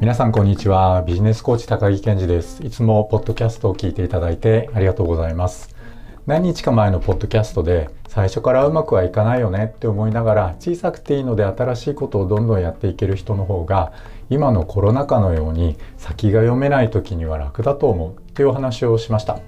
[0.00, 1.02] 皆さんこんにちは。
[1.02, 2.64] ビジネスコーチ高木健二です。
[2.64, 5.76] いつもポッドキャストを聞いていただいてありがとうございます。
[6.26, 13.92] 何日か前のポッドキャストで最初からうまくはいかないよねって思いながら小さくていいので新しいことをどんどんやっていける人の方が
[14.30, 19.40] 今のコロナ禍のように先が読めない時には楽だと思うっていうお話をしました。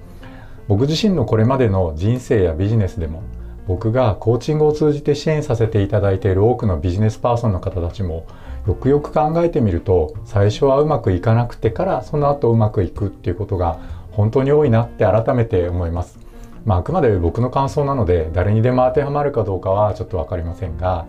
[0.67, 3.23] 僕自身のこれまでの人生やビジネスでも
[3.67, 8.25] 僕がコーチングを通じて支援させていただいている多くのビジネスパーソンの方たちも
[8.67, 13.79] よくよく考えてみると最初はうまくいかなくてからその後うまくいくっていうことが
[14.11, 16.19] 本当に多いなって改めて思います。
[16.65, 21.07] まあ、あくまで僕の感想なので誰にでも当てはまるかどうかはちょっと分かりませんが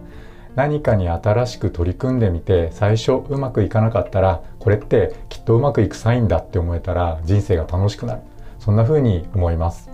[0.54, 8.22] 何かに新しく取り組んでみて最初うまくいかなかったらこれってきっとうまくいくサインだって思えたら人生が楽しくなる
[8.58, 9.90] そんな風に思います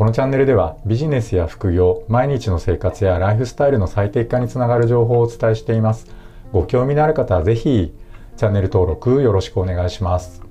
[0.00, 6.06] このチャンネルではビジネスや副業毎日の生活やライフスタイルの最適化につながる情報をお伝えしています
[6.54, 7.92] ご興味のある方はぜひ
[8.38, 10.42] チャンネル登録よろしくお願いします。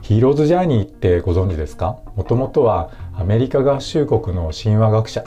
[0.00, 1.98] ヒーローズジャーニーってご存知ですか？
[2.16, 5.24] もともとはアメリカ合衆国の神話学者、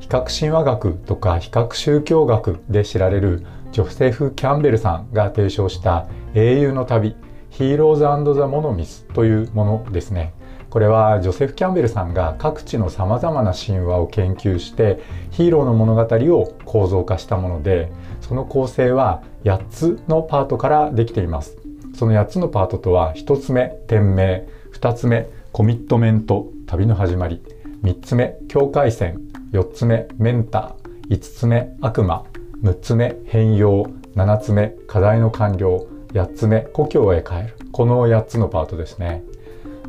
[0.00, 7.14] 比較神話学とか比較宗教学で知られるジョセフ・キャンベルさんが提唱した英雄の旅、
[7.50, 10.34] ヒーローズザ・モノミスというものですね。
[10.76, 21.56] これはジョセフ・キャンベルさんが各地のさまざまな神話を研究してヒーローの物語を構造化したものでその構成は8つのパートからできています。
[21.94, 27.40] その8つのパートとは1つ目天命2つ目コミットメント旅の始まり
[27.82, 29.16] 3つ目境界線
[29.52, 32.26] 4つ目メンター5つ目悪魔
[32.62, 37.54] 6つ目変容7つ目課題の完了8つ目故郷へ帰る。
[37.72, 39.24] この8つのパートですね。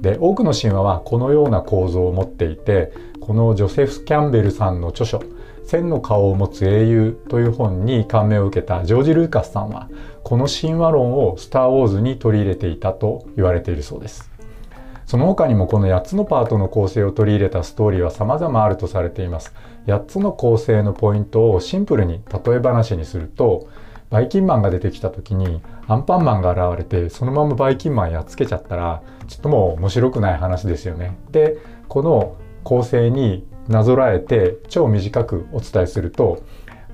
[0.02, 5.22] で多くの神話はこのような構造を持っていてこのジョセフ・キャンベルさんの著書
[5.66, 9.90] 「千の顔を持つ英雄」という本に感銘を受けたジョージ・ルーカスさんは
[10.24, 14.30] この神話論を「スター・ウォーズ」に取り入れていたと言われているそうです。
[15.08, 19.54] その他にもこの8つのパートの構成を取り入れたストーリーは様々あるとされています。
[19.88, 23.68] 8つの構成のポイントをシンプルに例え話にすると
[24.10, 31.18] バイキンマンが出てきた時にアンパンマンが現れてそのままバイキンマンやっつけちゃったらちょっともう面白くない話ですよね。
[31.32, 31.58] で
[31.88, 36.42] この構成になぞらえて超短くお伝えすると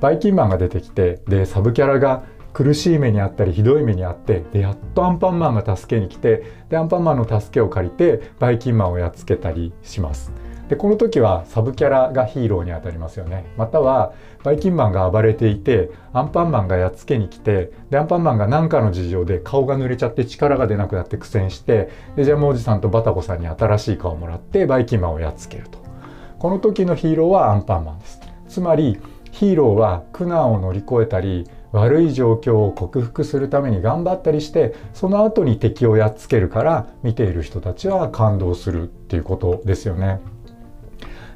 [0.02, 2.24] バイキンマンが出てきてでサブキャラが
[2.54, 10.32] 苦しい目にあったりひどい目にあってでやっとアンパンマンが助けに来てでアンパンマンの助けを借りてバイキンマンをやっつけたりします。
[10.70, 13.46] でこの時はサブキャラがヒーローにあたりますよね。
[13.58, 14.14] または
[14.44, 25.84] バイキンマンが暴れていてアンパンマンがやっつけに来てでアンパンマンが何かの事情で顔が濡れちゃって力が出なくなって苦戦してでジャムおじさんとバタコさんに新しい顔をもらってバイキンマンをやっつけると。
[26.40, 28.20] この時のヒーローはアンパンマンです。
[28.48, 29.00] つまり
[29.32, 40.22] ヒーローは苦難を乗り越えたり悪い状況を克服するために頑張ったりしてその後に敵をやっつけるから見ている人たちは感動するっていうことですよね。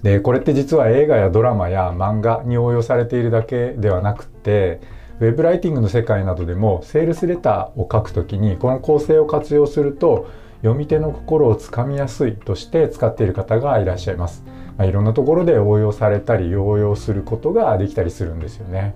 [0.08, 4.80] でこれって実は映画やドラマや漫画に応用されているだけではなくて
[5.20, 10.30] ウェブライティングの世界などでもセールスレターを書くときにこの構成を活用すると
[10.62, 14.46] 読み手の心をつかみやすいとして使っている方がいらっしゃいます。
[14.78, 18.96] まあ、いろんなところで応用されたり応用することができたりするんですよね。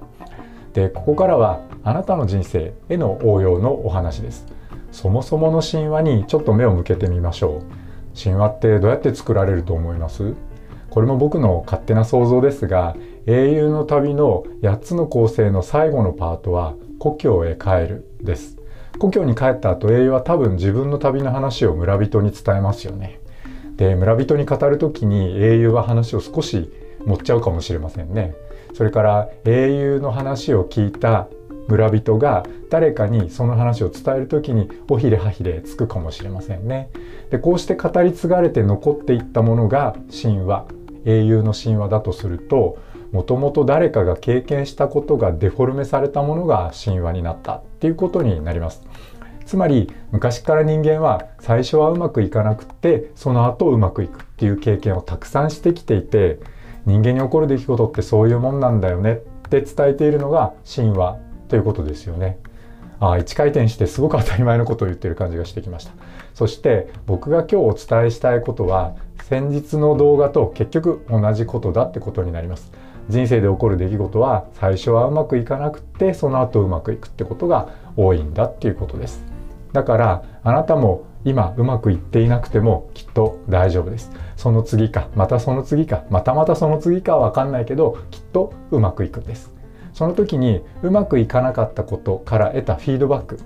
[0.71, 4.45] でここからはあなたの人生への応用のお話です。
[4.93, 8.17] そもそもの神話にちょっと目を向けてみましょう。
[8.17, 10.35] 神話ってどうやって作られると思います？
[10.91, 18.57] これも僕の勝手な想像ですが英雄の旅の8つの構成の最後のパートは故郷へ帰るです。
[18.99, 23.21] 故郷に帰った後英雄は多分自分の旅の話を村人に伝えますよね。
[23.77, 26.69] で村人に語る時に英雄は話を少し
[27.05, 28.35] 持っちゃうかもしれませんね。
[28.73, 31.29] それから英雄の話を聞いた
[31.69, 36.89] 村人が誰かにその話を伝える時におひれはひれつくかもしれませんね。
[37.29, 40.65] でこうして語り継がれて残っていったものが神話。
[41.05, 42.77] 英雄の神話だとすると
[43.11, 48.83] もともと誰かが経験したことがデフォルメされたものが神話になったっていうことになります
[49.45, 56.39] つまり昔から人間は最初はうまくいかなくってその後うまくいくっていう経験をたくさんしてきていて
[56.85, 59.17] 人間に起こる出来事ってそういうもんなんだよねっ
[59.49, 62.39] て伝えているのが神話ということですよね。
[63.01, 65.91] あ1回転してすごく当たり前のことを言ってる感じがしてきました。
[66.33, 72.71] そして僕が今日お伝えしたいことは先日の動画と結局同じことだってことになります。
[73.09, 79.25] 人生で起こる出来事は最初はうまくいかなくてその後うまくいくってことが多いんだっていうことです。
[79.73, 89.51] だからあなたも今うまくいっていなくてもきっと大丈夫ですその次かまたその次かまたまたその次かは分かんないけどきっとうまくいくんです
[90.01, 93.37] その時にうまくいかなかったことから得たフィードバック。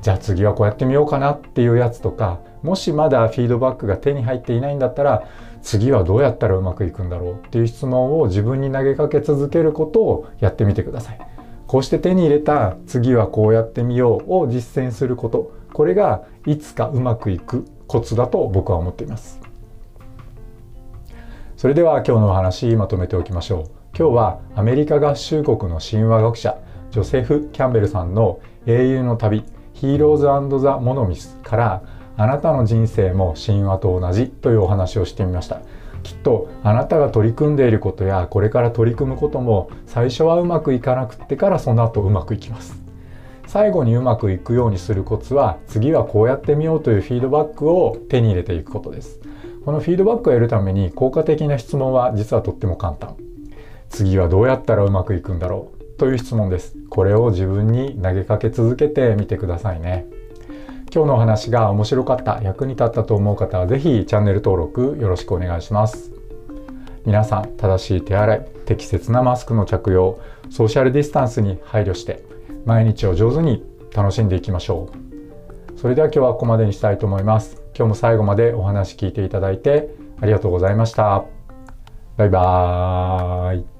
[0.00, 5.28] じゃあ次はこうやってみようかなっていうやつとかもしまだフィードバックが手に入っていないんだったら
[5.60, 11.18] 次はどうやったらうまくいくんだろうっていう質問を自分に投げかけ続けることをやってみてください。
[11.66, 15.52] こうして手に入れた次はこうやってみようを実践すること。
[15.74, 19.38] これがいつかうまくいくコツだと僕は思っています。
[21.58, 23.79] それでは今日のお話まとめておきましょう。
[24.00, 26.56] 今日はアメリカ合衆国の神話学者
[26.90, 29.44] ジョセフ・キャンベルさんの英雄の旅
[29.74, 30.16] ヒーロー
[30.56, 31.82] ズザ・モノミスから
[32.16, 35.60] あなたの人生も神話と同じというお話をしてみました。
[36.02, 42.82] きっとあなたが取り組んでいることやこれから取り組むことも最初はうまくいかなくってからその後うまくいきます。
[43.48, 49.20] 最後にうまくいくようにするコツは次はこうやってみようというフィードバックを手に入れていくことです。
[49.62, 53.14] このフィードバックを得るために効果的な質問は実はとっても簡単。
[53.90, 56.74] 次はどうやったらうまくいくんだろうという質問です。
[56.88, 60.06] これを自分に投げかけ続けてみてくださいね。
[60.92, 66.10] 今日のお話が面白かった役に立ったと思う方は是非チャンネル登録よろしくお願いします。
[67.04, 70.18] 皆さん正しい手洗い適切なマスクの着用
[70.50, 72.22] ソーシャルディスタンスに配慮して
[72.66, 73.64] 毎日を上手に
[73.94, 74.90] 楽しんでいきましょ
[75.76, 75.78] う。
[75.78, 77.62] それでは今日はここまでにしたいと思います。
[77.76, 79.90] 今日も最後までお話聞いていただいて
[80.20, 81.24] ありがとうございました。
[82.16, 83.79] バイバーイ。